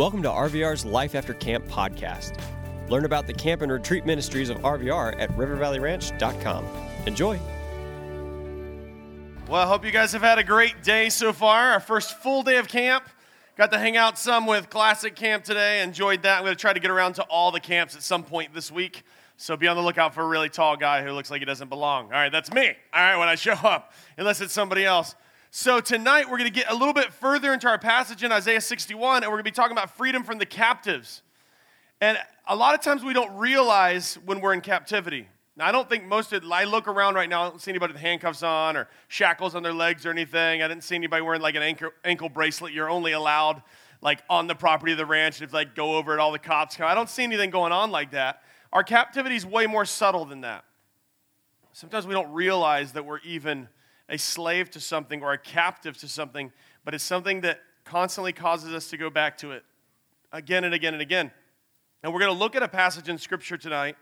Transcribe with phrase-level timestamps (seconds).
[0.00, 2.40] Welcome to RVR's Life After Camp podcast.
[2.88, 6.64] Learn about the camp and retreat ministries of RVR at rivervalleyranch.com.
[7.06, 7.38] Enjoy.
[9.46, 11.72] Well, I hope you guys have had a great day so far.
[11.72, 13.10] Our first full day of camp.
[13.58, 15.82] Got to hang out some with Classic Camp today.
[15.82, 16.38] Enjoyed that.
[16.38, 18.72] I'm going to try to get around to all the camps at some point this
[18.72, 19.02] week.
[19.36, 21.68] So be on the lookout for a really tall guy who looks like he doesn't
[21.68, 22.06] belong.
[22.06, 22.68] All right, that's me.
[22.94, 25.14] All right, when I show up, unless it's somebody else.
[25.52, 28.60] So tonight we're going to get a little bit further into our passage in Isaiah
[28.60, 31.22] 61, and we're going to be talking about freedom from the captives.
[32.00, 35.26] And a lot of times we don't realize when we're in captivity.
[35.56, 37.94] Now, I don't think most of I look around right now, I don't see anybody
[37.94, 40.62] with handcuffs on or shackles on their legs or anything.
[40.62, 42.72] I didn't see anybody wearing like an ankle, ankle bracelet.
[42.72, 43.60] You're only allowed
[44.02, 45.40] like on the property of the ranch.
[45.40, 46.86] And If like go over it, all the cops come.
[46.86, 48.44] I don't see anything going on like that.
[48.72, 50.64] Our captivity is way more subtle than that.
[51.72, 53.68] Sometimes we don't realize that we're even
[54.10, 56.52] a slave to something or a captive to something,
[56.84, 59.64] but it's something that constantly causes us to go back to it
[60.32, 61.30] again and again and again.
[62.02, 63.96] And we're going to look at a passage in Scripture tonight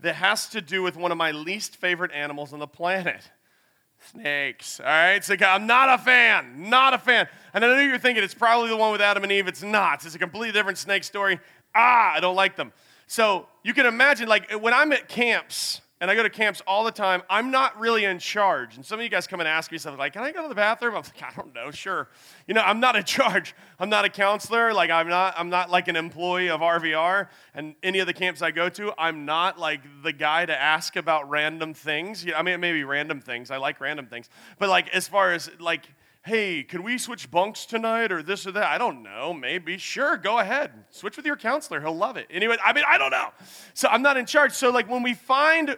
[0.00, 3.30] that has to do with one of my least favorite animals on the planet
[4.12, 4.78] snakes.
[4.78, 7.28] All right, so I'm not a fan, not a fan.
[7.54, 9.48] And I know you're thinking it's probably the one with Adam and Eve.
[9.48, 10.04] It's not.
[10.04, 11.40] It's a completely different snake story.
[11.74, 12.72] Ah, I don't like them.
[13.06, 16.84] So you can imagine, like, when I'm at camps, and I go to camps all
[16.84, 17.22] the time.
[17.30, 18.76] I'm not really in charge.
[18.76, 20.48] And some of you guys come and ask me something like, Can I go to
[20.48, 20.94] the bathroom?
[20.94, 22.08] I'm like, I don't know, sure.
[22.46, 23.54] You know, I'm not in charge.
[23.78, 24.74] I'm not a counselor.
[24.74, 27.28] Like, I'm not, I'm not like an employee of RVR.
[27.54, 30.96] And any of the camps I go to, I'm not like the guy to ask
[30.96, 32.26] about random things.
[32.34, 33.50] I mean, maybe random things.
[33.50, 34.28] I like random things.
[34.58, 35.86] But like, as far as like,
[36.26, 38.64] hey, can we switch bunks tonight or this or that?
[38.64, 39.32] I don't know.
[39.32, 39.78] Maybe.
[39.78, 40.72] Sure, go ahead.
[40.90, 41.80] Switch with your counselor.
[41.80, 42.26] He'll love it.
[42.30, 43.28] Anyway, I mean, I don't know.
[43.74, 44.52] So I'm not in charge.
[44.52, 45.76] So, like, when we find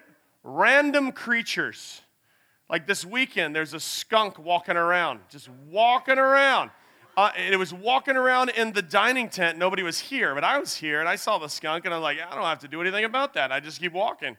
[0.48, 2.00] random creatures,
[2.70, 6.70] like this weekend, there's a skunk walking around, just walking around.
[7.16, 9.58] Uh, it was walking around in the dining tent.
[9.58, 12.18] Nobody was here, but I was here and I saw the skunk and I'm like,
[12.18, 13.50] I don't have to do anything about that.
[13.50, 14.36] I just keep walking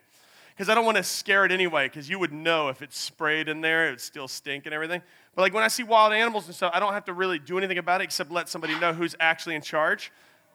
[0.55, 3.49] because I don't want to scare it anyway, because you would know if it sprayed
[3.49, 5.01] in there, it would still stink and everything.
[5.35, 7.57] But like when I see wild animals and stuff, I don't have to really do
[7.57, 10.11] anything about it except let somebody know who's actually in charge.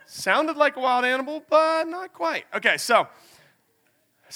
[0.07, 2.45] Sounded like a wild animal, but not quite.
[2.55, 3.09] Okay, so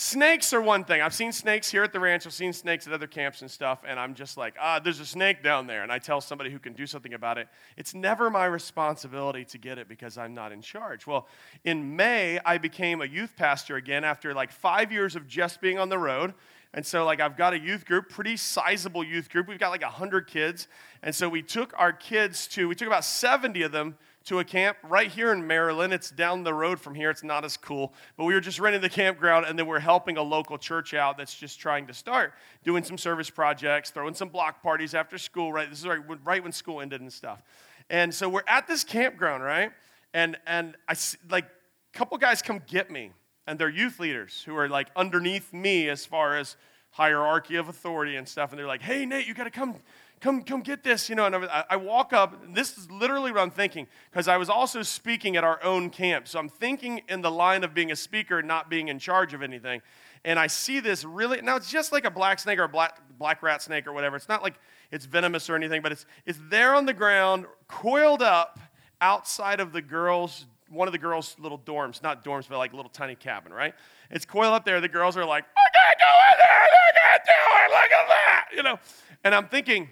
[0.00, 1.02] Snakes are one thing.
[1.02, 2.24] I've seen snakes here at the ranch.
[2.24, 5.04] I've seen snakes at other camps and stuff, and I'm just like, ah, there's a
[5.04, 5.82] snake down there.
[5.82, 7.48] And I tell somebody who can do something about it.
[7.76, 11.04] It's never my responsibility to get it because I'm not in charge.
[11.04, 11.26] Well,
[11.64, 15.80] in May, I became a youth pastor again after like five years of just being
[15.80, 16.32] on the road.
[16.72, 19.48] And so, like, I've got a youth group, pretty sizable youth group.
[19.48, 20.68] We've got like 100 kids.
[21.02, 23.96] And so, we took our kids to, we took about 70 of them
[24.28, 25.92] to a camp right here in Maryland.
[25.92, 27.08] It's down the road from here.
[27.08, 27.94] It's not as cool.
[28.16, 31.16] But we were just renting the campground, and then we're helping a local church out
[31.16, 35.50] that's just trying to start doing some service projects, throwing some block parties after school,
[35.50, 35.70] right?
[35.70, 37.42] This is right, right when school ended and stuff.
[37.88, 39.72] And so we're at this campground, right?
[40.12, 40.94] And, and I,
[41.30, 43.12] like, a couple guys come get me,
[43.46, 46.56] and they're youth leaders who are like underneath me as far as
[46.90, 48.50] hierarchy of authority and stuff.
[48.50, 49.76] And they're like, hey, Nate, you got to come
[50.20, 51.26] come, come get this, you know.
[51.26, 54.82] And I, I walk up, this is literally what I'm thinking, because I was also
[54.82, 56.28] speaking at our own camp.
[56.28, 59.42] So I'm thinking in the line of being a speaker, not being in charge of
[59.42, 59.82] anything.
[60.24, 63.00] And I see this really, now it's just like a black snake or a black,
[63.18, 64.16] black rat snake or whatever.
[64.16, 64.58] It's not like
[64.90, 68.58] it's venomous or anything, but it's, it's there on the ground, coiled up
[69.00, 72.90] outside of the girls' one of the girls' little dorms, not dorms, but like little
[72.90, 73.74] tiny cabin, right?
[74.10, 74.80] It's coiled up there.
[74.82, 78.08] The girls are like, I can't go in there, I can't do it, look at
[78.08, 78.78] that, you know.
[79.24, 79.88] And I'm thinking,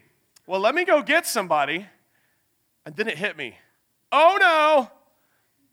[0.47, 1.87] well, let me go get somebody.
[2.85, 3.57] And then it hit me.
[4.13, 4.91] Oh no,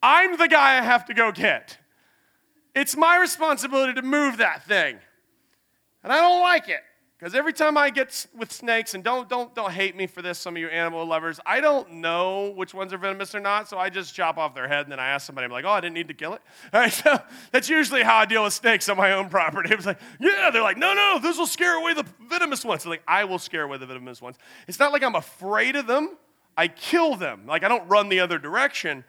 [0.01, 1.77] I'm the guy I have to go get.
[2.75, 4.97] It's my responsibility to move that thing.
[6.03, 6.81] And I don't like it.
[7.23, 10.37] Because every time I get with snakes, and don't, don't, don't hate me for this,
[10.37, 13.77] some of you animal lovers, I don't know which ones are venomous or not, so
[13.77, 15.79] I just chop off their head and then I ask somebody, I'm like, oh, I
[15.79, 16.41] didn't need to kill it.
[16.73, 17.17] All right, so
[17.53, 19.69] that's usually how I deal with snakes on my own property.
[19.73, 22.85] It's like, yeah, they're like, no, no, this will scare away the venomous ones.
[22.85, 24.35] Like, I will scare away the venomous ones.
[24.67, 26.17] It's not like I'm afraid of them,
[26.57, 27.45] I kill them.
[27.47, 29.05] Like, I don't run the other direction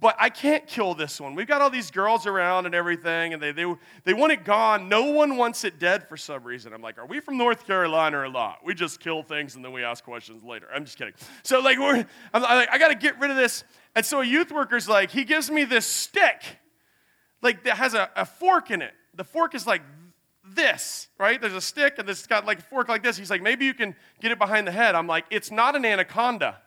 [0.00, 1.34] but I can't kill this one.
[1.34, 3.72] We've got all these girls around and everything, and they, they,
[4.04, 4.88] they want it gone.
[4.88, 6.72] No one wants it dead for some reason.
[6.72, 8.64] I'm like, are we from North Carolina or not?
[8.64, 10.66] We just kill things and then we ask questions later.
[10.74, 11.12] I'm just kidding.
[11.42, 13.62] So, like, we're, I'm, I'm like, I got to get rid of this.
[13.94, 16.42] And so a youth worker's like, he gives me this stick,
[17.42, 18.92] like, that has a, a fork in it.
[19.14, 19.82] The fork is like
[20.54, 21.40] this, right?
[21.40, 23.16] There's a stick and it's got like a fork like this.
[23.18, 24.94] He's like, maybe you can get it behind the head.
[24.94, 26.58] I'm like, it's not an anaconda.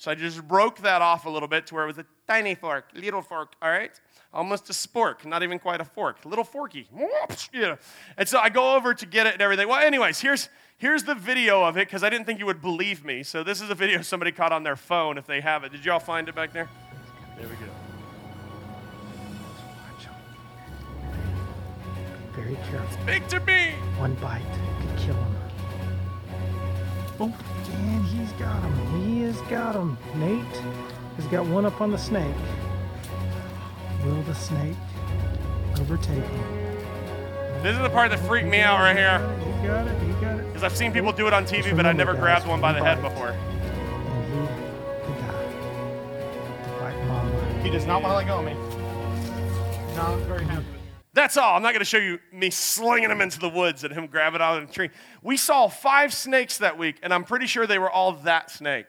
[0.00, 2.54] So I just broke that off a little bit to where it was a tiny
[2.54, 3.90] fork, little fork, all right?
[4.32, 6.88] Almost a spork, not even quite a fork, little forky.
[7.52, 7.76] Yeah.
[8.16, 9.68] And so I go over to get it and everything.
[9.68, 10.48] Well, anyways, here's,
[10.78, 13.22] here's the video of it because I didn't think you would believe me.
[13.22, 15.72] So this is a video somebody caught on their phone if they have it.
[15.72, 16.70] Did y'all find it back there?
[17.36, 17.70] There we go.
[22.32, 23.02] Very careful.
[23.02, 23.72] Speak to me.
[23.98, 24.40] One bite
[24.80, 25.39] could kill him.
[27.22, 27.34] Oh,
[27.74, 29.04] and he's got him.
[29.04, 29.98] He has got him.
[30.14, 30.42] Nate
[31.16, 32.34] has got one up on the snake.
[34.02, 34.76] Will the snake
[35.78, 36.60] overtake him?
[37.62, 39.18] This is the part that freaked me out right here.
[39.60, 40.02] He got it.
[40.02, 40.46] He got it.
[40.46, 42.82] Because I've seen people do it on TV, but I've never grabbed one by the
[42.82, 43.32] head before.
[43.32, 44.40] And he
[45.06, 46.80] could die.
[46.80, 47.62] Like mama.
[47.62, 48.54] He does not want to let go of me.
[49.94, 50.79] Not very happy.
[51.12, 51.56] That's all.
[51.56, 54.40] I'm not going to show you me slinging him into the woods and him grabbing
[54.40, 54.90] out of the tree.
[55.22, 58.86] We saw five snakes that week, and I'm pretty sure they were all that snake.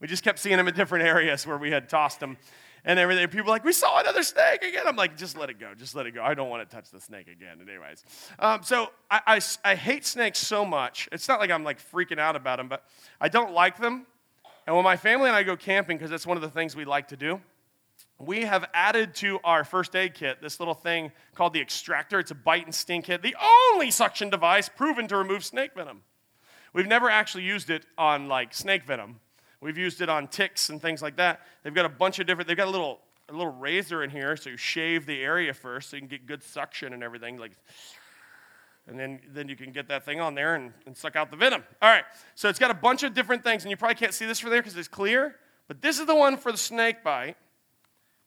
[0.00, 2.36] We just kept seeing them in different areas where we had tossed them
[2.84, 3.26] and everything.
[3.28, 4.82] People were like, we saw another snake again.
[4.86, 5.74] I'm like, just let it go.
[5.74, 6.22] Just let it go.
[6.22, 7.58] I don't want to touch the snake again.
[7.60, 8.04] And anyways,
[8.38, 11.08] um, so I, I, I hate snakes so much.
[11.12, 12.84] It's not like I'm like freaking out about them, but
[13.20, 14.06] I don't like them.
[14.66, 16.84] And when my family and I go camping, because that's one of the things we
[16.84, 17.40] like to do,
[18.18, 22.18] we have added to our first aid kit this little thing called the extractor.
[22.18, 23.36] It's a bite and sting kit, the
[23.72, 26.02] only suction device proven to remove snake venom.
[26.72, 29.20] We've never actually used it on like snake venom.
[29.60, 31.40] We've used it on ticks and things like that.
[31.62, 34.36] They've got a bunch of different, they've got a little, a little razor in here,
[34.36, 37.38] so you shave the area first so you can get good suction and everything.
[37.38, 37.52] Like,
[38.86, 41.36] and then, then you can get that thing on there and, and suck out the
[41.36, 41.62] venom.
[41.82, 42.04] All right,
[42.34, 44.50] so it's got a bunch of different things, and you probably can't see this from
[44.50, 45.36] there because it's clear,
[45.66, 47.36] but this is the one for the snake bite.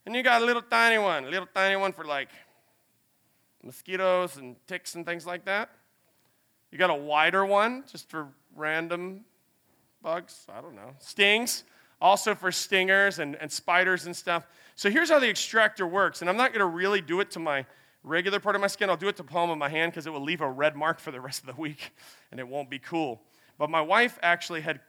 [0.05, 2.29] And you got a little tiny one, a little tiny one for like
[3.63, 5.69] mosquitoes and ticks and things like that.
[6.71, 9.25] You got a wider one just for random
[10.01, 11.63] bugs, I don't know, stings,
[11.99, 14.47] also for stingers and, and spiders and stuff.
[14.75, 17.39] So here's how the extractor works, and I'm not going to really do it to
[17.39, 17.65] my
[18.03, 18.89] regular part of my skin.
[18.89, 20.75] I'll do it to the palm of my hand because it will leave a red
[20.75, 21.91] mark for the rest of the week,
[22.31, 23.21] and it won't be cool.
[23.59, 24.79] But my wife actually had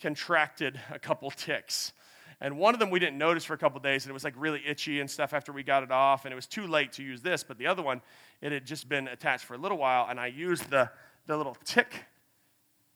[0.00, 1.92] contracted a couple ticks.
[2.40, 4.34] And one of them we didn't notice for a couple days, and it was like
[4.36, 7.02] really itchy and stuff after we got it off, and it was too late to
[7.02, 7.42] use this.
[7.42, 8.02] But the other one,
[8.42, 10.90] it had just been attached for a little while, and I used the,
[11.26, 12.04] the little tick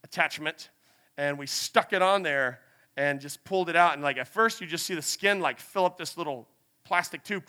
[0.03, 0.69] attachment,
[1.17, 2.59] and we stuck it on there
[2.97, 3.93] and just pulled it out.
[3.93, 6.47] And like at first, you just see the skin like fill up this little
[6.83, 7.43] plastic tube,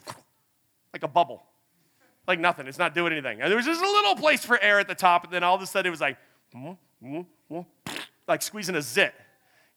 [0.94, 1.43] like a bubble,
[2.27, 2.67] like nothing.
[2.67, 3.43] It's not doing anything.
[3.43, 5.56] And there was just a little place for air at the top, and then all
[5.56, 6.17] of a sudden it was like,
[8.27, 9.15] like squeezing a zit.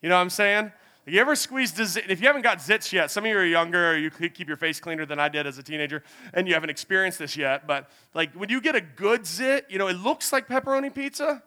[0.01, 0.71] You know what I'm saying?
[1.05, 2.09] Have you ever squeezed a zit?
[2.09, 4.57] If you haven't got zits yet, some of you are younger or you keep your
[4.57, 6.03] face cleaner than I did as a teenager,
[6.33, 9.77] and you haven't experienced this yet, but like when you get a good zit, you
[9.77, 11.43] know, it looks like pepperoni pizza,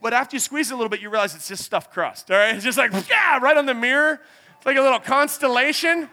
[0.00, 2.36] but after you squeeze it a little bit, you realize it's just stuffed crust, all
[2.36, 2.54] right?
[2.54, 4.20] It's just like, yeah, right on the mirror.
[4.56, 6.08] It's like a little constellation.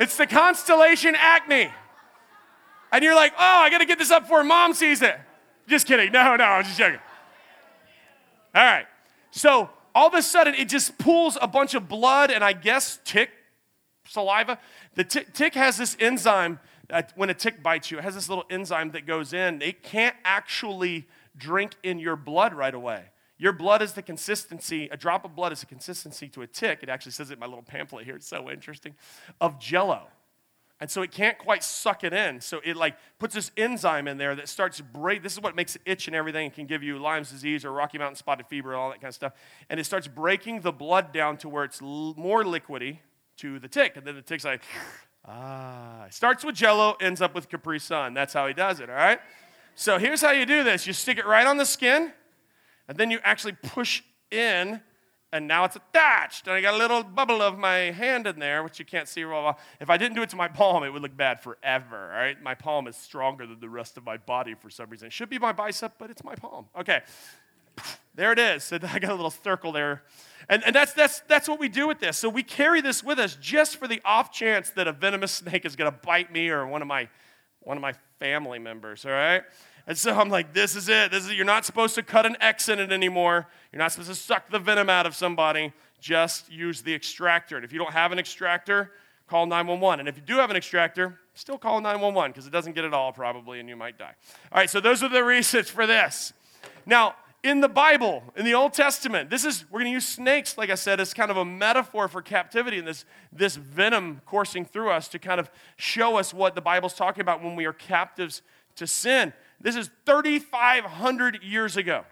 [0.00, 1.70] It's the constellation acne.
[2.90, 5.16] And you're like, oh, I gotta get this up before mom sees it.
[5.68, 6.10] Just kidding.
[6.10, 6.98] No, no, I'm just joking.
[8.52, 8.86] All right.
[9.30, 12.98] So all of a sudden it just pulls a bunch of blood and I guess
[13.04, 13.30] tick
[14.06, 14.58] saliva.
[14.94, 16.58] The tick, tick has this enzyme
[16.88, 19.62] that when a tick bites you, it has this little enzyme that goes in.
[19.62, 21.06] It can't actually
[21.36, 23.04] drink in your blood right away.
[23.38, 26.80] Your blood is the consistency, a drop of blood is the consistency to a tick.
[26.82, 28.94] It actually says it in my little pamphlet here, it's so interesting,
[29.40, 30.06] of jello.
[30.82, 32.40] And so it can't quite suck it in.
[32.40, 35.22] So it like puts this enzyme in there that starts break.
[35.22, 36.48] This is what makes it itch and everything.
[36.48, 39.10] It can give you Lyme's disease or Rocky Mountain spotted fever and all that kind
[39.10, 39.32] of stuff.
[39.70, 42.98] And it starts breaking the blood down to where it's l- more liquidy
[43.36, 43.96] to the tick.
[43.96, 44.62] And then the tick's like,
[45.24, 46.06] ah.
[46.06, 48.12] It starts with jello, ends up with Capri Sun.
[48.14, 49.20] That's how he does it, all right?
[49.76, 52.12] So here's how you do this you stick it right on the skin,
[52.88, 54.02] and then you actually push
[54.32, 54.80] in
[55.32, 56.46] and now it's attached.
[56.46, 59.22] And I got a little bubble of my hand in there, which you can't see.
[59.80, 62.12] If I didn't do it to my palm, it would look bad forever.
[62.12, 65.06] All right, my palm is stronger than the rest of my body for some reason.
[65.06, 66.66] It should be my bicep, but it's my palm.
[66.78, 67.00] Okay,
[68.14, 68.64] there it is.
[68.72, 70.02] So I got a little circle there.
[70.48, 72.18] And, and that's, that's, that's what we do with this.
[72.18, 75.64] So we carry this with us just for the off chance that a venomous snake
[75.64, 77.08] is going to bite me or one of my,
[77.60, 79.42] one of my family members, all right?
[79.86, 81.10] And so I'm like, this is it.
[81.10, 83.48] This is you're not supposed to cut an X in it anymore.
[83.72, 85.72] You're not supposed to suck the venom out of somebody.
[86.00, 87.56] Just use the extractor.
[87.56, 88.92] And if you don't have an extractor,
[89.26, 90.00] call 911.
[90.00, 92.94] And if you do have an extractor, still call 911 because it doesn't get it
[92.94, 94.14] all probably and you might die.
[94.52, 96.32] All right, so those are the reasons for this.
[96.86, 100.56] Now, in the Bible, in the Old Testament, this is we're going to use snakes,
[100.56, 104.64] like I said, as kind of a metaphor for captivity and this, this venom coursing
[104.64, 107.72] through us to kind of show us what the Bible's talking about when we are
[107.72, 108.42] captives
[108.76, 109.32] to sin.
[109.62, 112.04] This is 3,500 years ago.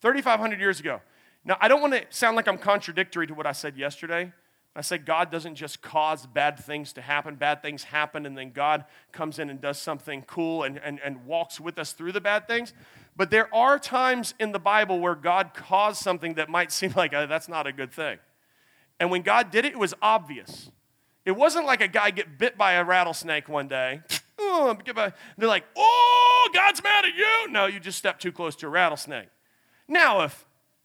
[0.00, 1.00] 3,500 years ago.
[1.44, 4.32] Now, I don't want to sound like I'm contradictory to what I said yesterday.
[4.74, 7.36] I said God doesn't just cause bad things to happen.
[7.36, 11.24] Bad things happen, and then God comes in and does something cool and, and, and
[11.24, 12.74] walks with us through the bad things.
[13.16, 17.14] But there are times in the Bible where God caused something that might seem like
[17.14, 18.18] uh, that's not a good thing.
[19.00, 20.70] And when God did it, it was obvious.
[21.24, 24.02] It wasn't like a guy get bit by a rattlesnake one day.
[24.46, 25.14] Hmm, get.
[25.36, 27.50] They're like, oh, God's mad at you.
[27.50, 29.28] No, you just stepped too close to a rattlesnake.
[29.88, 30.44] Now, if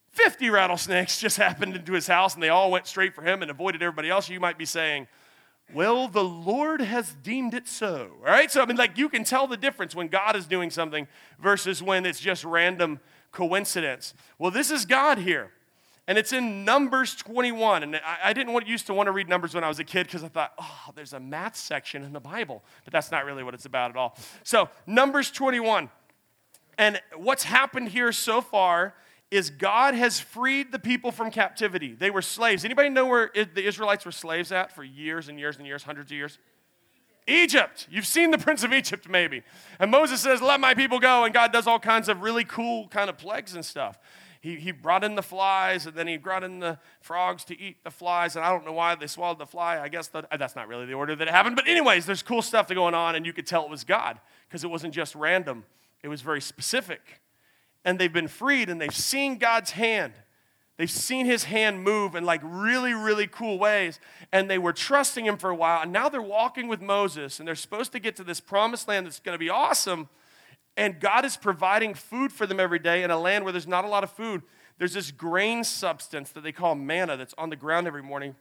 [0.09, 3.51] 50 rattlesnakes just happened into his house and they all went straight for him and
[3.51, 5.07] avoided everybody else, you might be saying,
[5.73, 8.11] well, the Lord has deemed it so.
[8.19, 8.51] All right?
[8.51, 11.07] So, I mean, like, you can tell the difference when God is doing something
[11.39, 12.99] versus when it's just random
[13.31, 14.13] coincidence.
[14.37, 15.51] Well, this is God here.
[16.11, 17.83] And it's in Numbers 21.
[17.83, 19.85] And I, I didn't want, used to want to read Numbers when I was a
[19.85, 22.65] kid because I thought, oh, there's a math section in the Bible.
[22.83, 24.17] But that's not really what it's about at all.
[24.43, 25.89] So, Numbers 21.
[26.77, 28.93] And what's happened here so far
[29.31, 31.93] is God has freed the people from captivity.
[31.93, 32.65] They were slaves.
[32.65, 36.11] Anybody know where the Israelites were slaves at for years and years and years, hundreds
[36.11, 36.39] of years?
[37.25, 37.87] Egypt.
[37.89, 39.43] You've seen the Prince of Egypt, maybe.
[39.79, 41.23] And Moses says, Let my people go.
[41.23, 43.97] And God does all kinds of really cool kind of plagues and stuff.
[44.41, 47.83] He, he brought in the flies, and then he brought in the frogs to eat
[47.83, 48.35] the flies.
[48.35, 49.79] And I don't know why they swallowed the fly.
[49.79, 51.55] I guess that, that's not really the order that it happened.
[51.55, 54.19] But, anyways, there's cool stuff going on, and you could tell it was God
[54.49, 55.63] because it wasn't just random,
[56.03, 57.21] it was very specific
[57.83, 60.13] and they've been freed and they've seen God's hand.
[60.77, 63.99] They've seen his hand move in like really, really cool ways.
[64.31, 65.81] And they were trusting him for a while.
[65.81, 69.05] And now they're walking with Moses and they're supposed to get to this promised land
[69.05, 70.09] that's going to be awesome.
[70.77, 73.85] And God is providing food for them every day in a land where there's not
[73.85, 74.41] a lot of food.
[74.77, 78.35] There's this grain substance that they call manna that's on the ground every morning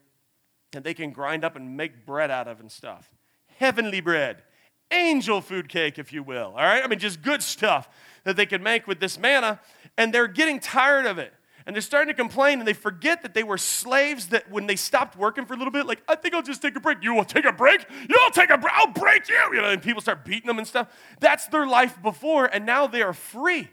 [0.72, 3.10] and they can grind up and make bread out of and stuff.
[3.58, 4.42] Heavenly bread,
[4.90, 6.54] angel food cake, if you will.
[6.56, 6.82] All right?
[6.82, 7.88] I mean, just good stuff
[8.24, 9.60] that they could make with this manna,
[9.96, 11.32] and they're getting tired of it.
[11.70, 14.74] And they're starting to complain, and they forget that they were slaves that when they
[14.74, 16.98] stopped working for a little bit, like, I think I'll just take a break.
[17.00, 17.86] You will take a break?
[18.08, 18.74] You'll take a break.
[18.74, 19.36] I'll break you.
[19.52, 20.92] You know, and people start beating them and stuff.
[21.20, 23.68] That's their life before, and now they are free.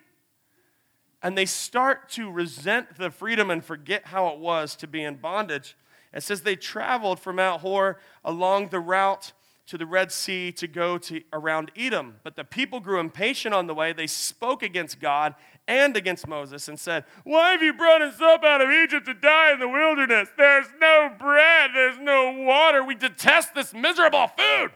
[1.23, 5.15] And they start to resent the freedom and forget how it was to be in
[5.15, 5.75] bondage.
[6.13, 9.33] It says they traveled from Mount Hor along the route
[9.67, 12.15] to the Red Sea to go to around Edom.
[12.23, 13.93] But the people grew impatient on the way.
[13.93, 15.35] They spoke against God
[15.67, 19.13] and against Moses and said, Why have you brought us up out of Egypt to
[19.13, 20.29] die in the wilderness?
[20.37, 22.83] There's no bread, there's no water.
[22.83, 24.71] We detest this miserable food.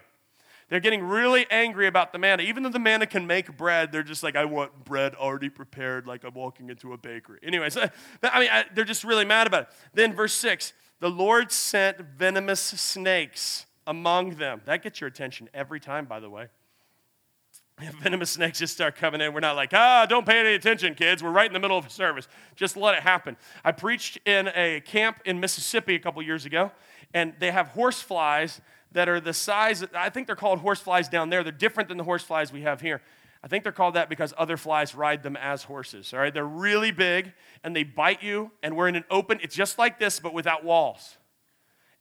[0.67, 2.43] They're getting really angry about the manna.
[2.43, 6.07] Even though the manna can make bread, they're just like, I want bread already prepared,
[6.07, 7.39] like I'm walking into a bakery.
[7.43, 7.77] Anyways,
[8.23, 9.69] I mean, they're just really mad about it.
[9.93, 14.61] Then, verse 6 the Lord sent venomous snakes among them.
[14.65, 16.47] That gets your attention every time, by the way.
[18.01, 19.33] Venomous snakes just start coming in.
[19.33, 21.21] We're not like, ah, don't pay any attention, kids.
[21.21, 22.29] We're right in the middle of a service.
[22.55, 23.35] Just let it happen.
[23.65, 26.71] I preached in a camp in Mississippi a couple years ago,
[27.13, 28.61] and they have horse flies
[28.93, 31.43] that are the size, I think they're called horse flies down there.
[31.43, 33.01] They're different than the horse flies we have here.
[33.43, 36.13] I think they're called that because other flies ride them as horses.
[36.13, 39.55] All right, they're really big and they bite you, and we're in an open, it's
[39.55, 41.17] just like this, but without walls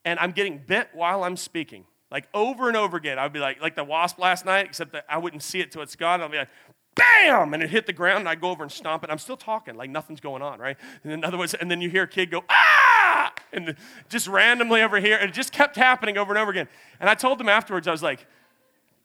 [0.04, 1.84] and I'm getting bit while I'm speaking.
[2.10, 3.18] Like over and over again.
[3.18, 5.82] I'd be like, like the wasp last night, except that I wouldn't see it till
[5.82, 6.20] it's gone.
[6.20, 6.48] I'll be like,
[6.96, 9.10] bam, and it hit the ground, and I go over and stomp it.
[9.10, 10.76] I'm still talking, like nothing's going on, right?
[11.04, 13.76] And in other words, and then you hear a kid go, ah, and
[14.08, 16.68] just randomly over here, and it just kept happening over and over again.
[16.98, 18.26] And I told them afterwards, I was like,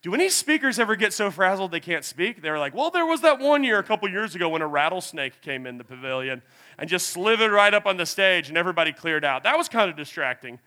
[0.01, 2.41] do any speakers ever get so frazzled they can't speak?
[2.41, 4.67] They were like, well, there was that one year a couple years ago when a
[4.67, 6.43] rattlesnake came in the pavilion
[6.77, 9.43] and just slithered right up on the stage, and everybody cleared out.
[9.43, 10.59] That was kind of distracting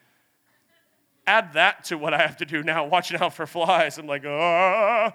[1.29, 3.99] add that to what I have to do now, watching out for flies.
[3.99, 5.15] I'm like, ah.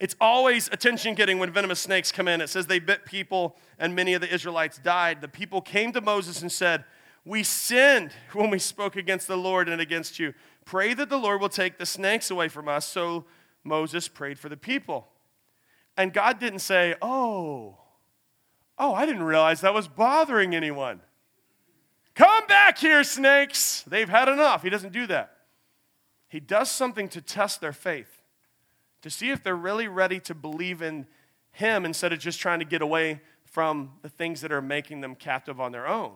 [0.00, 2.40] It's always attention getting when venomous snakes come in.
[2.40, 5.20] It says they bit people and many of the Israelites died.
[5.20, 6.84] The people came to Moses and said,
[7.24, 10.34] We sinned when we spoke against the Lord and against you.
[10.64, 12.88] Pray that the Lord will take the snakes away from us.
[12.88, 13.26] So
[13.62, 15.06] Moses prayed for the people.
[15.96, 17.78] And God didn't say, Oh,
[18.78, 21.00] oh, I didn't realize that was bothering anyone.
[22.14, 23.82] Come back here, snakes.
[23.86, 24.62] They've had enough.
[24.62, 25.36] He doesn't do that.
[26.28, 28.22] He does something to test their faith,
[29.02, 31.06] to see if they're really ready to believe in
[31.52, 35.14] Him instead of just trying to get away from the things that are making them
[35.14, 36.12] captive on their own.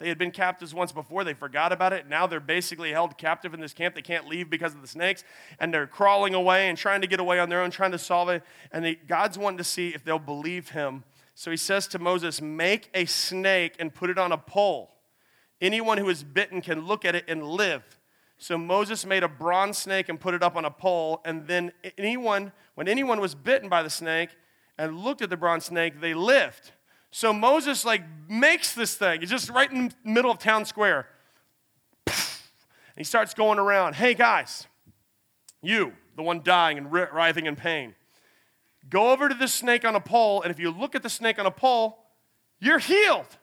[0.00, 1.24] They had been captives once before.
[1.24, 2.08] They forgot about it.
[2.08, 3.94] Now they're basically held captive in this camp.
[3.94, 5.24] They can't leave because of the snakes.
[5.58, 8.30] And they're crawling away and trying to get away on their own, trying to solve
[8.30, 8.42] it.
[8.72, 11.04] And they, God's wanting to see if they'll believe him.
[11.34, 14.90] So he says to Moses, Make a snake and put it on a pole.
[15.60, 17.82] Anyone who is bitten can look at it and live.
[18.38, 21.72] So Moses made a bronze snake and put it up on a pole, and then
[21.98, 24.30] anyone, when anyone was bitten by the snake
[24.78, 26.72] and looked at the bronze snake, they lived.
[27.10, 29.20] So Moses like makes this thing.
[29.20, 31.06] He's just right in the middle of town square.
[32.06, 32.16] And
[32.96, 33.94] he starts going around.
[33.94, 34.66] Hey guys,
[35.62, 37.94] you, the one dying and writhing in pain,
[38.88, 41.38] go over to this snake on a pole, and if you look at the snake
[41.38, 41.98] on a pole,
[42.58, 43.36] you're healed.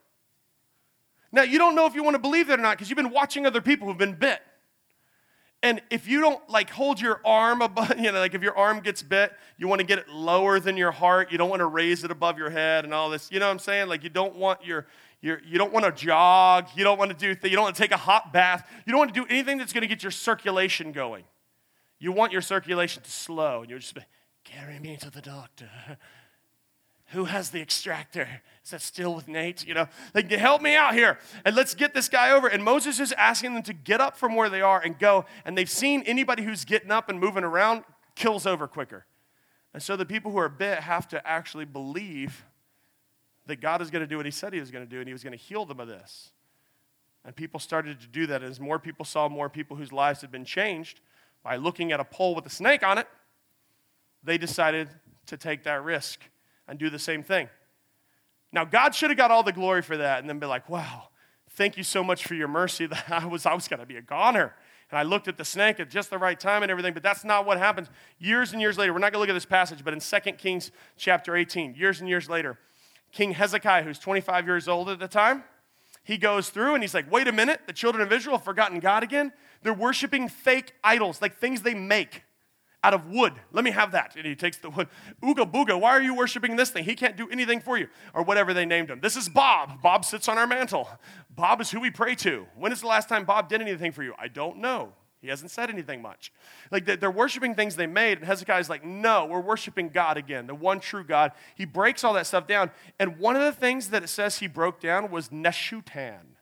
[1.31, 3.11] Now, you don't know if you want to believe that or not because you've been
[3.11, 4.41] watching other people who've been bit.
[5.63, 8.79] And if you don't like hold your arm above, you know, like if your arm
[8.79, 11.31] gets bit, you want to get it lower than your heart.
[11.31, 13.31] You don't want to raise it above your head and all this.
[13.31, 13.89] You know what I'm saying?
[13.89, 14.85] Like you don't want your,
[15.21, 16.67] your you don't want to jog.
[16.75, 18.69] You don't want to do, th- you don't want to take a hot bath.
[18.85, 21.23] You don't want to do anything that's going to get your circulation going.
[21.99, 23.97] You want your circulation to slow, and you're just
[24.43, 25.69] carry me to the doctor.
[27.11, 28.27] Who has the extractor?
[28.65, 29.65] Is that still with Nate?
[29.65, 32.47] You know, like, help me out here and let's get this guy over.
[32.47, 35.25] And Moses is asking them to get up from where they are and go.
[35.45, 37.85] And they've seen anybody who's getting up and moving around
[38.15, 39.05] kills over quicker.
[39.73, 42.43] And so the people who are bit have to actually believe
[43.45, 45.07] that God is going to do what he said he was going to do and
[45.07, 46.31] he was going to heal them of this.
[47.23, 48.41] And people started to do that.
[48.41, 50.99] And as more people saw more people whose lives had been changed
[51.41, 53.07] by looking at a pole with a snake on it,
[54.23, 54.89] they decided
[55.27, 56.19] to take that risk
[56.67, 57.49] and do the same thing.
[58.51, 61.09] Now, God should have got all the glory for that and then be like, wow,
[61.51, 63.97] thank you so much for your mercy that I was, I was going to be
[63.97, 64.55] a goner.
[64.89, 67.25] And I looked at the snake at just the right time and everything, but that's
[67.25, 67.89] not what happens.
[68.19, 70.31] Years and years later, we're not going to look at this passage, but in 2
[70.33, 72.57] Kings chapter 18, years and years later,
[73.11, 75.43] King Hezekiah, who's 25 years old at the time,
[76.03, 78.79] he goes through and he's like, wait a minute, the children of Israel have forgotten
[78.79, 79.33] God again.
[79.61, 82.23] They're worshiping fake idols, like things they make
[82.83, 83.33] out of wood.
[83.51, 84.15] Let me have that.
[84.15, 84.87] And he takes the wood.
[85.23, 86.83] Ooga booga, why are you worshiping this thing?
[86.83, 87.87] He can't do anything for you.
[88.13, 88.99] Or whatever they named him.
[89.01, 89.81] This is Bob.
[89.81, 90.89] Bob sits on our mantle.
[91.29, 92.45] Bob is who we pray to.
[92.55, 94.13] When is the last time Bob did anything for you?
[94.17, 94.93] I don't know.
[95.19, 96.31] He hasn't said anything much.
[96.71, 100.53] Like they're worshiping things they made, and Hezekiah's like, no, we're worshiping God again, the
[100.53, 101.31] one true God.
[101.55, 102.69] He breaks all that stuff down.
[102.99, 106.35] And one of the things that it says he broke down was Nehushtan.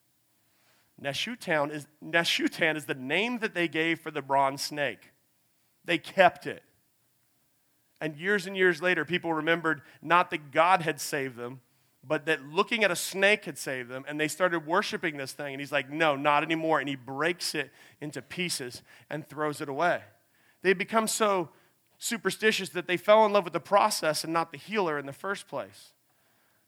[1.02, 5.12] Nehushtan is, Nehushtan is the name that they gave for the bronze snake.
[5.86, 6.64] They kept it.
[8.02, 11.62] And years and years later, people remembered not that God had saved them,
[12.04, 15.54] but that looking at a snake had saved them, and they started worshiping this thing.
[15.54, 16.80] And he's like, No, not anymore.
[16.80, 20.02] And he breaks it into pieces and throws it away.
[20.62, 21.50] They become so
[21.98, 25.14] superstitious that they fell in love with the process and not the healer in the
[25.14, 25.94] first place.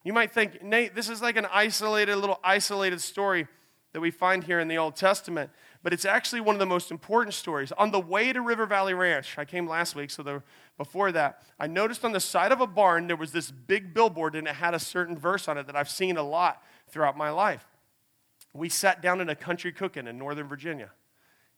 [0.04, 3.48] You might think, Nate, this is like an isolated, little isolated story
[3.94, 5.50] that we find here in the Old Testament
[5.84, 7.72] but it's actually one of the most important stories.
[7.74, 10.44] On the way to River Valley Ranch, I came last week, so the,
[10.78, 14.36] before that, I noticed on the side of a barn there was this big billboard
[14.36, 17.30] and it had a certain verse on it that I've seen a lot throughout my
[17.30, 17.66] life.
[18.54, 20.92] We sat down in a country cooking in Northern Virginia.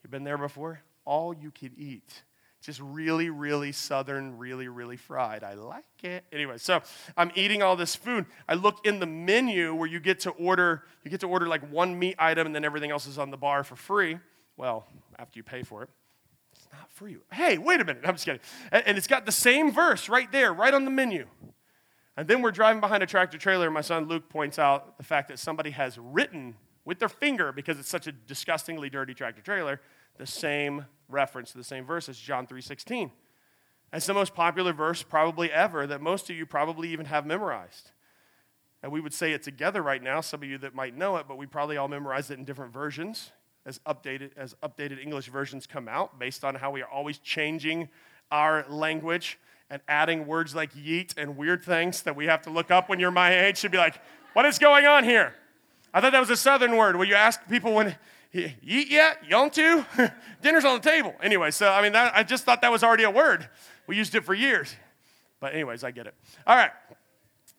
[0.03, 0.82] You've been there before?
[1.05, 2.23] All you could eat
[2.62, 5.43] just really, really southern, really, really fried.
[5.43, 6.26] I like it.
[6.32, 6.82] Anyway, so
[7.15, 8.26] I'm eating all this food.
[8.48, 11.69] I look in the menu where you get to order, you get to order like
[11.72, 14.19] one meat item and then everything else is on the bar for free.
[14.58, 14.86] Well,
[15.17, 15.89] after you pay for it.
[16.54, 17.17] It's not free.
[17.32, 18.04] Hey, wait a minute.
[18.06, 18.41] I'm just kidding.
[18.72, 21.28] And it's got the same verse right there, right on the menu.
[22.17, 25.04] And then we're driving behind a tractor trailer, and my son Luke points out the
[25.04, 29.41] fact that somebody has written with their finger, because it's such a disgustingly dirty tractor
[29.41, 29.80] trailer,
[30.17, 33.12] the same reference to the same verse as John 3:16.
[33.91, 37.91] It's the most popular verse probably ever that most of you probably even have memorized.
[38.82, 41.28] And we would say it together right now, some of you that might know it,
[41.28, 43.32] but we probably all memorized it in different versions
[43.65, 47.89] as updated as updated English versions come out based on how we are always changing
[48.32, 49.38] our language
[49.69, 53.00] and adding words like yeet and weird things that we have to look up when
[53.00, 54.02] you're my age should be like,
[54.34, 55.36] what is going on here?
[55.93, 57.95] I thought that was a southern word where you ask people when
[58.34, 59.20] eat yet?
[59.28, 59.86] You want to?
[60.42, 61.13] Dinner's on the table.
[61.22, 63.50] Anyway, so I mean, that, I just thought that was already a word.
[63.88, 64.76] We used it for years.
[65.39, 66.13] But anyways, I get it.
[66.46, 66.72] All right.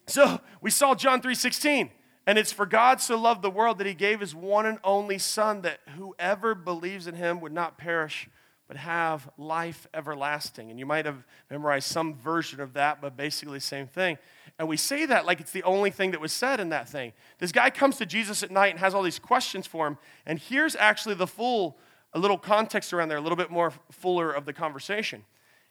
[0.07, 1.91] So we saw John 3:16,
[2.27, 5.19] and it's for God so loved the world that he gave his one and only
[5.19, 8.29] son that whoever believes in him would not perish
[8.71, 10.71] but have life everlasting.
[10.71, 14.17] And you might have memorized some version of that, but basically the same thing.
[14.61, 17.15] And we say that like it's the only thing that was said in that thing.
[17.39, 19.97] This guy comes to Jesus at night and has all these questions for him.
[20.27, 21.79] And here's actually the full,
[22.13, 25.25] a little context around there, a little bit more fuller of the conversation.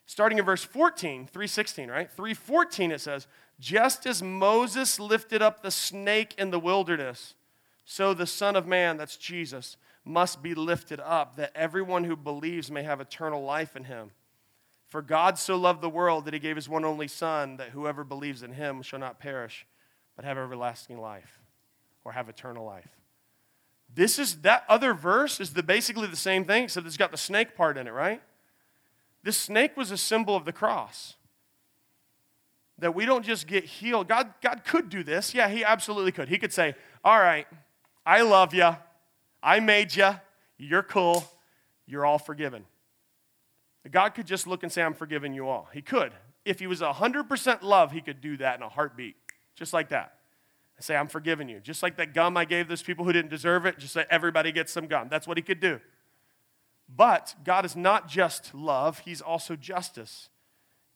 [0.08, 2.10] Starting in verse 14, 316, right?
[2.10, 3.28] 314 it says,
[3.60, 7.36] Just as Moses lifted up the snake in the wilderness,
[7.86, 12.72] so the Son of Man, that's Jesus, must be lifted up, that everyone who believes
[12.72, 14.10] may have eternal life in him.
[14.90, 18.04] For God so loved the world that he gave his one only Son, that whoever
[18.04, 19.66] believes in him shall not perish,
[20.16, 21.40] but have everlasting life
[22.04, 22.90] or have eternal life.
[23.94, 27.18] This is that other verse is the, basically the same thing, except it's got the
[27.18, 28.22] snake part in it, right?
[29.24, 31.16] This snake was a symbol of the cross.
[32.80, 34.08] That we don't just get healed.
[34.08, 35.34] God, God could do this.
[35.34, 36.30] Yeah, he absolutely could.
[36.30, 37.46] He could say, All right,
[38.06, 38.76] I love you.
[39.44, 40.12] I made you.
[40.58, 41.26] You're cool.
[41.86, 42.64] You're all forgiven.
[43.92, 45.70] God could just look and say, I'm forgiving you all.
[45.74, 46.12] He could.
[46.46, 49.16] If he was 100% love, he could do that in a heartbeat,
[49.56, 50.16] just like that.
[50.78, 51.60] And say, I'm forgiving you.
[51.60, 54.52] Just like that gum I gave those people who didn't deserve it, just say, everybody
[54.52, 55.08] gets some gum.
[55.10, 55.80] That's what he could do.
[56.94, 60.30] But God is not just love, He's also justice.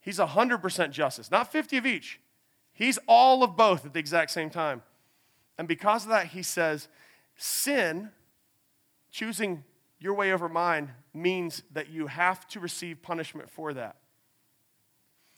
[0.02, 2.20] He's 100% justice, not 50 of each.
[2.74, 4.82] He's all of both at the exact same time.
[5.58, 6.88] And because of that, He says,
[7.38, 8.10] sin,
[9.12, 9.64] choosing
[10.04, 13.96] your way over mine, means that you have to receive punishment for that.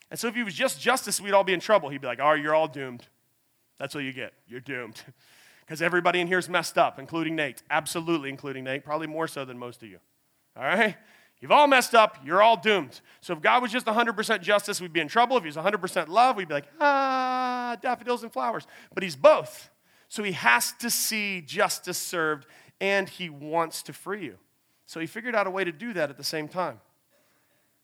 [0.10, 1.90] And so if he was just justice, we'd all be in trouble.
[1.90, 3.06] He'd be like, oh, you're all doomed.
[3.78, 4.34] That's what you get.
[4.48, 5.02] You're doomed.
[5.66, 7.64] Because everybody in here is messed up, including Nate.
[7.72, 8.86] Absolutely, including Nate.
[8.86, 9.98] Probably more so than most of you.
[10.56, 10.96] All right?
[11.42, 12.20] You've all messed up.
[12.24, 13.02] You're all doomed.
[13.22, 15.38] So if God was just 100% justice, we'd be in trouble.
[15.38, 18.68] If he was 100% love, we'd be like, ah, daffodils and flowers.
[18.94, 19.72] But he's both.
[20.08, 22.46] So he has to see justice served,
[22.80, 24.38] and he wants to free you.
[24.86, 26.80] So he figured out a way to do that at the same time.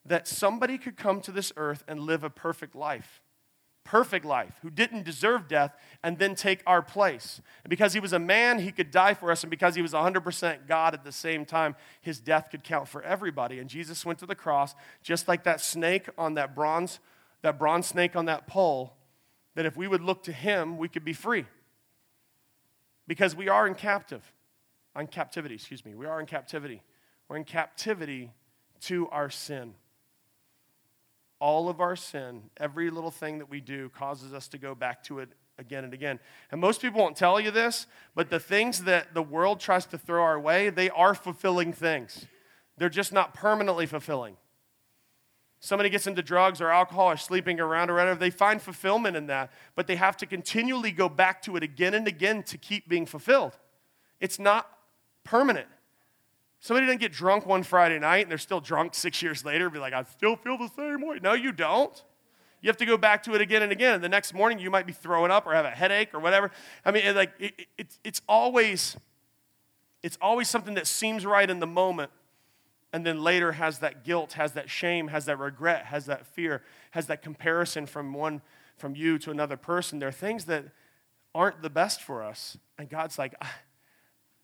[0.06, 3.20] That somebody could come to this earth and live a perfect life.
[3.84, 7.40] Perfect life, who didn't deserve death and then take our place.
[7.64, 9.42] And because he was a man, he could die for us.
[9.42, 13.02] And because he was 100% God at the same time, his death could count for
[13.02, 13.58] everybody.
[13.58, 17.00] And Jesus went to the cross, just like that snake on that bronze,
[17.42, 18.94] that bronze snake on that pole,
[19.56, 21.44] that if we would look to him, we could be free.
[23.08, 24.22] Because we are in captive,
[24.94, 25.96] on captivity, excuse me.
[25.96, 26.82] We are in captivity.
[27.32, 28.30] We're in captivity
[28.82, 29.72] to our sin.
[31.38, 35.02] All of our sin, every little thing that we do, causes us to go back
[35.04, 36.20] to it again and again.
[36.50, 39.96] And most people won't tell you this, but the things that the world tries to
[39.96, 42.26] throw our way, they are fulfilling things.
[42.76, 44.36] They're just not permanently fulfilling.
[45.58, 49.28] Somebody gets into drugs or alcohol or sleeping around or whatever, they find fulfillment in
[49.28, 52.90] that, but they have to continually go back to it again and again to keep
[52.90, 53.56] being fulfilled.
[54.20, 54.70] It's not
[55.24, 55.68] permanent.
[56.62, 59.80] Somebody didn't get drunk one Friday night and they're still drunk six years later, be
[59.80, 61.18] like, I still feel the same way.
[61.20, 62.00] No, you don't.
[62.60, 63.94] You have to go back to it again and again.
[63.94, 66.52] And the next morning, you might be throwing up or have a headache or whatever.
[66.84, 68.96] I mean, like it, it, it's always,
[70.04, 72.12] it's always something that seems right in the moment,
[72.92, 76.62] and then later has that guilt, has that shame, has that regret, has that fear,
[76.92, 78.40] has that comparison from one,
[78.76, 79.98] from you to another person.
[79.98, 80.66] There are things that
[81.34, 83.48] aren't the best for us, and God's like, I,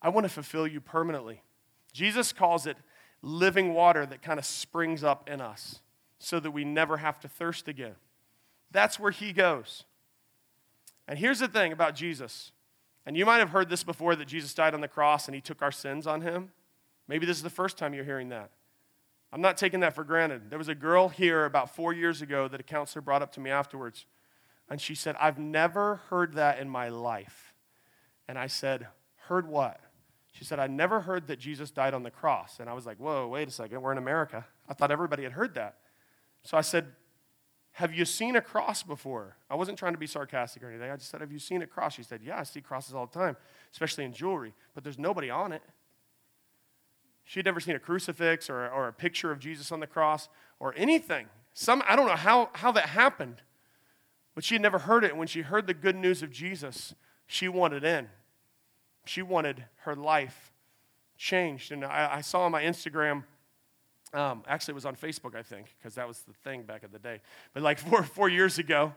[0.03, 1.43] I want to fulfill you permanently.
[1.99, 2.77] Jesus calls it
[3.23, 5.81] living water that kind of springs up in us
[6.21, 7.97] so that we never have to thirst again.
[8.71, 9.83] That's where he goes.
[11.09, 12.53] And here's the thing about Jesus.
[13.05, 15.41] And you might have heard this before that Jesus died on the cross and he
[15.41, 16.53] took our sins on him.
[17.09, 18.53] Maybe this is the first time you're hearing that.
[19.33, 20.51] I'm not taking that for granted.
[20.51, 23.41] There was a girl here about four years ago that a counselor brought up to
[23.41, 24.07] me afterwards.
[24.71, 27.55] And she said, I've never heard that in my life.
[28.29, 28.87] And I said,
[29.27, 29.81] Heard what?
[30.39, 32.61] She said, I never heard that Jesus died on the cross.
[32.61, 34.47] And I was like, whoa, wait a second, we're in America.
[34.69, 35.79] I thought everybody had heard that.
[36.45, 36.87] So I said,
[37.73, 39.37] Have you seen a cross before?
[39.51, 40.93] I wasn't trying to be sarcastic or anything.
[40.93, 41.95] I just said, Have you seen a cross?
[41.95, 43.37] She said, Yeah, I see crosses all the time,
[43.73, 45.63] especially in jewelry, but there's nobody on it.
[47.25, 50.29] She'd never seen a crucifix or, or a picture of Jesus on the cross
[50.61, 51.27] or anything.
[51.53, 53.43] Some, I don't know how, how that happened,
[54.37, 55.11] but she had never heard it.
[55.11, 56.95] And when she heard the good news of Jesus,
[57.27, 58.09] she wanted in.
[59.09, 60.53] She wanted her life
[61.17, 61.73] changed.
[61.73, 63.25] And I, I saw on my Instagram,
[64.13, 66.93] um, actually, it was on Facebook, I think, because that was the thing back in
[66.93, 67.21] the day.
[67.53, 68.93] But like four, four years ago,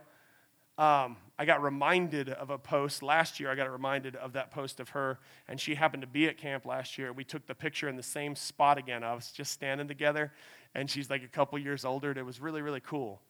[0.78, 3.50] um, I got reminded of a post last year.
[3.50, 6.64] I got reminded of that post of her, and she happened to be at camp
[6.64, 7.12] last year.
[7.12, 9.04] We took the picture in the same spot again.
[9.04, 10.32] I was just standing together,
[10.74, 13.20] and she's like a couple years older, and it was really, really cool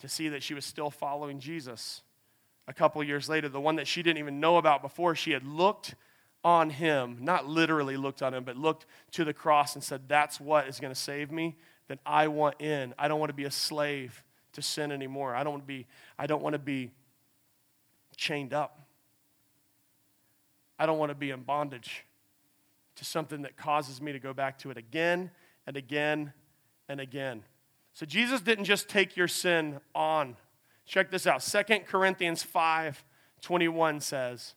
[0.00, 2.02] to see that she was still following Jesus
[2.68, 3.48] a couple years later.
[3.48, 5.94] The one that she didn't even know about before, she had looked
[6.46, 10.40] on him, not literally looked on him, but looked to the cross and said, That's
[10.40, 11.56] what is going to save me,
[11.88, 12.94] then I want in.
[12.96, 15.34] I don't want to be a slave to sin anymore.
[15.34, 16.92] I don't want to be, I don't want to be
[18.16, 18.78] chained up.
[20.78, 22.04] I don't want to be in bondage
[22.94, 25.32] to something that causes me to go back to it again
[25.66, 26.32] and again
[26.88, 27.42] and again.
[27.92, 30.36] So Jesus didn't just take your sin on.
[30.86, 31.40] Check this out.
[31.40, 33.04] 2 Corinthians 5
[33.42, 34.54] 21 says,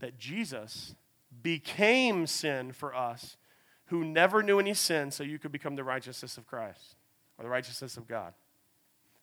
[0.00, 0.94] that Jesus
[1.42, 3.36] became sin for us
[3.86, 6.96] who never knew any sin so you could become the righteousness of Christ
[7.38, 8.34] or the righteousness of God.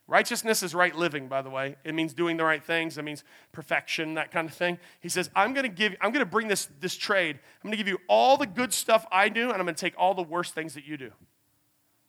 [0.09, 1.75] Righteousness is right living, by the way.
[1.83, 2.97] It means doing the right things.
[2.97, 4.79] It means perfection, that kind of thing.
[5.01, 7.37] He says, I'm going to give, I'm going to bring this, this trade.
[7.37, 9.81] I'm going to give you all the good stuff I do, and I'm going to
[9.81, 11.11] take all the worst things that you do.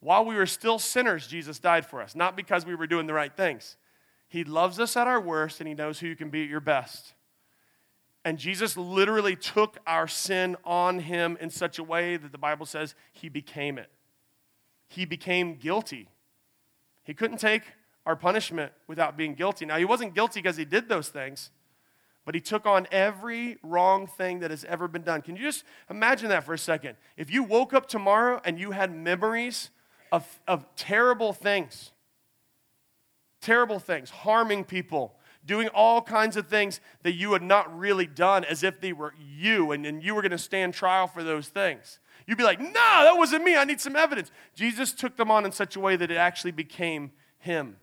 [0.00, 3.14] While we were still sinners, Jesus died for us, not because we were doing the
[3.14, 3.76] right things.
[4.28, 6.61] He loves us at our worst, and He knows who you can be at your
[6.61, 7.14] best.
[8.29, 12.67] And Jesus literally took our sin on him in such a way that the Bible
[12.67, 13.88] says he became it.
[14.87, 16.11] He became guilty.
[17.05, 17.62] He couldn't take
[18.05, 19.64] our punishment without being guilty.
[19.64, 21.53] Now, he wasn't guilty because he did those things,
[22.27, 25.23] but he took on every wrong thing that has ever been done.
[25.23, 26.97] Can you just imagine that for a second?
[27.17, 29.71] If you woke up tomorrow and you had memories
[30.12, 31.93] of, of terrible things,
[33.41, 35.14] terrible things, harming people,
[35.48, 39.14] doing all kinds of things that you had not really done as if they were
[39.18, 41.98] you and, and you were going to stand trial for those things.
[42.26, 43.56] You'd be like, no, that wasn't me.
[43.56, 44.30] I need some evidence.
[44.54, 47.78] Jesus took them on in such a way that it actually became him.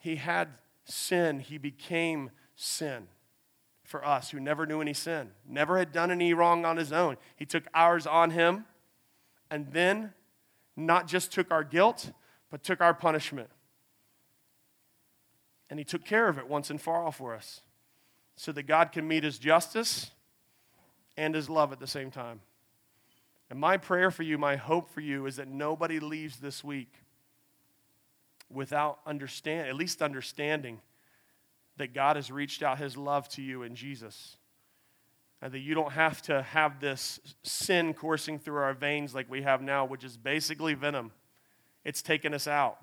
[0.00, 0.48] He had
[0.84, 3.06] sin, he became sin
[3.84, 7.16] for us who never knew any sin, never had done any wrong on his own.
[7.36, 8.64] He took ours on him
[9.50, 10.12] and then
[10.76, 12.10] not just took our guilt,
[12.50, 13.48] but took our punishment.
[15.72, 17.62] And he took care of it once and for all for us
[18.36, 20.10] so that God can meet his justice
[21.16, 22.40] and his love at the same time.
[23.48, 26.92] And my prayer for you, my hope for you, is that nobody leaves this week
[28.50, 30.78] without understand, at least understanding
[31.78, 34.36] that God has reached out his love to you in Jesus.
[35.40, 39.40] And that you don't have to have this sin coursing through our veins like we
[39.40, 41.12] have now, which is basically venom.
[41.82, 42.76] It's taken us out.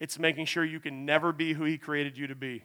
[0.00, 2.64] It's making sure you can never be who he created you to be.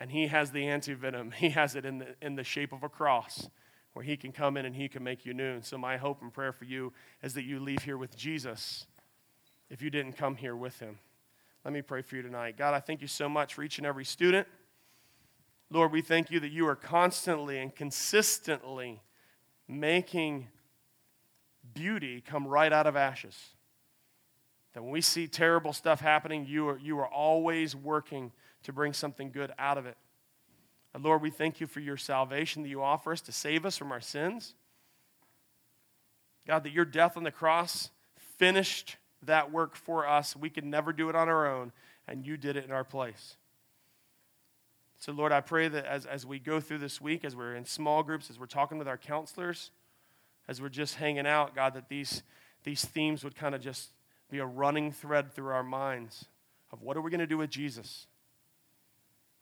[0.00, 1.30] And he has the anti venom.
[1.36, 3.48] He has it in the, in the shape of a cross
[3.92, 5.52] where he can come in and he can make you new.
[5.52, 8.86] And so, my hope and prayer for you is that you leave here with Jesus
[9.68, 10.98] if you didn't come here with him.
[11.64, 12.56] Let me pray for you tonight.
[12.56, 14.46] God, I thank you so much for each and every student.
[15.70, 19.02] Lord, we thank you that you are constantly and consistently
[19.68, 20.48] making
[21.74, 23.36] beauty come right out of ashes.
[24.72, 28.92] That when we see terrible stuff happening, you are, you are always working to bring
[28.92, 29.96] something good out of it.
[30.94, 33.76] And Lord, we thank you for your salvation that you offer us to save us
[33.76, 34.54] from our sins.
[36.46, 37.90] God, that your death on the cross
[38.38, 40.34] finished that work for us.
[40.34, 41.72] We could never do it on our own,
[42.08, 43.36] and you did it in our place.
[44.98, 47.64] So, Lord, I pray that as, as we go through this week, as we're in
[47.64, 49.70] small groups, as we're talking with our counselors,
[50.48, 52.22] as we're just hanging out, God, that these,
[52.64, 53.90] these themes would kind of just
[54.30, 56.26] be a running thread through our minds
[56.72, 58.06] of what are we going to do with Jesus?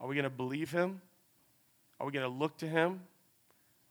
[0.01, 1.01] Are we going to believe him?
[2.01, 3.01] Are we going to look to him?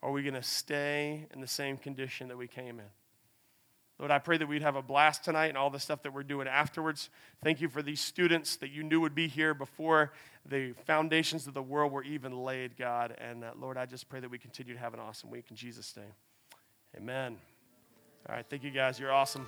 [0.01, 2.86] Are we going to stay in the same condition that we came in?
[3.99, 6.21] Lord, I pray that we'd have a blast tonight and all the stuff that we're
[6.21, 7.10] doing afterwards.
[7.43, 10.13] Thank you for these students that you knew would be here before
[10.45, 13.15] the foundations of the world were even laid, God.
[13.17, 15.55] And uh, Lord, I just pray that we continue to have an awesome week in
[15.55, 16.13] Jesus' name.
[16.95, 17.38] Amen.
[18.29, 18.99] All right, thank you guys.
[18.99, 19.47] You're awesome.